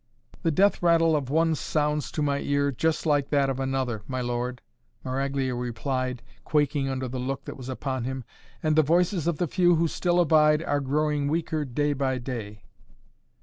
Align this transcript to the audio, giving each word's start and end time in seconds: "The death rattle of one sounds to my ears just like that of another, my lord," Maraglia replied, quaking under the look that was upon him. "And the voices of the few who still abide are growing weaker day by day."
"The 0.41 0.49
death 0.49 0.81
rattle 0.81 1.15
of 1.15 1.29
one 1.29 1.53
sounds 1.53 2.11
to 2.13 2.23
my 2.23 2.39
ears 2.39 2.73
just 2.75 3.05
like 3.05 3.29
that 3.29 3.51
of 3.51 3.59
another, 3.59 4.01
my 4.07 4.19
lord," 4.19 4.59
Maraglia 5.05 5.53
replied, 5.53 6.23
quaking 6.43 6.89
under 6.89 7.07
the 7.07 7.19
look 7.19 7.45
that 7.45 7.55
was 7.55 7.69
upon 7.69 8.05
him. 8.05 8.23
"And 8.63 8.75
the 8.75 8.81
voices 8.81 9.27
of 9.27 9.37
the 9.37 9.45
few 9.47 9.75
who 9.75 9.87
still 9.87 10.19
abide 10.19 10.63
are 10.63 10.79
growing 10.81 11.27
weaker 11.27 11.65
day 11.65 11.93
by 11.93 12.17
day." 12.17 12.63